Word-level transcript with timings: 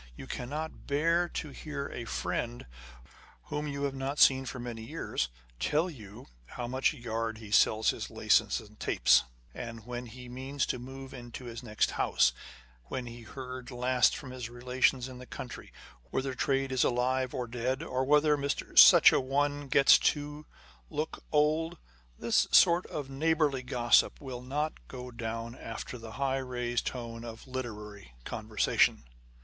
You 0.17 0.25
cannot 0.25 0.87
bear 0.87 1.29
to 1.29 1.49
hear 1.51 1.87
a 1.91 2.05
friend 2.05 2.65
whom 3.49 3.67
you 3.67 3.83
have 3.83 3.93
not 3.93 4.17
seen 4.17 4.47
for 4.47 4.57
many 4.57 4.81
years, 4.81 5.29
tell 5.59 5.89
at 5.89 5.95
how 6.55 6.65
much 6.65 6.91
a 6.91 6.97
yard 6.97 7.37
he 7.37 7.51
sells 7.51 7.91
his 7.91 8.09
laces 8.09 8.59
and 8.59 8.79
tapes, 8.79 9.25
when 9.53 10.07
he 10.07 10.27
means 10.27 10.65
to 10.65 10.79
move 10.79 11.13
into 11.13 11.45
his 11.45 11.61
next 11.61 11.91
house, 11.91 12.33
when 12.85 13.05
he 13.05 13.21
heard 13.21 13.69
last 13.69 14.15
from 14.17 14.31
his 14.31 14.49
relations 14.49 15.07
in 15.07 15.19
the 15.19 15.27
country, 15.27 15.71
whether 16.09 16.33
trade 16.33 16.71
is 16.71 16.83
alive 16.83 17.31
or 17.35 17.45
dead, 17.45 17.83
or 17.83 18.03
whether 18.03 18.35
Mr. 18.35 18.75
Such 18.79 19.11
a 19.11 19.19
one 19.21 19.67
gets 19.67 19.99
to 19.99 20.47
look 20.89 21.23
old. 21.31 21.77
This 22.17 22.47
.sort 22.51 22.87
of 22.87 23.11
neighbourly 23.11 23.61
gossip 23.61 24.19
will 24.19 24.41
not 24.41 24.87
go 24.87 25.11
down 25.11 25.53
after 25.55 25.99
the 25.99 26.13
high 26.13 26.39
raised 26.39 26.87
tone 26.87 27.23
of 27.23 27.45
literary 27.47 28.15
con 28.23 28.49
versation. 28.49 29.03